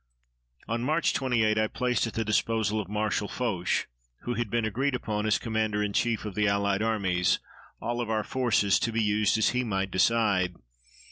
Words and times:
On 0.67 0.81
March 0.81 1.13
28 1.13 1.59
I 1.59 1.67
placed 1.67 2.07
at 2.07 2.13
the 2.15 2.25
disposal 2.25 2.81
of 2.81 2.89
Marshal 2.89 3.27
Foch, 3.27 3.87
who 4.21 4.33
had 4.33 4.49
been 4.49 4.65
agreed 4.65 4.95
upon 4.95 5.27
as 5.27 5.37
Commander 5.37 5.83
in 5.83 5.93
Chief 5.93 6.25
of 6.25 6.33
the 6.33 6.47
Allied 6.47 6.81
Armies, 6.81 7.37
all 7.79 8.01
of 8.01 8.09
our 8.09 8.23
forces, 8.23 8.79
to 8.79 8.91
be 8.91 9.03
used 9.03 9.37
as 9.37 9.49
he 9.49 9.63
might 9.63 9.91
decide. 9.91 10.55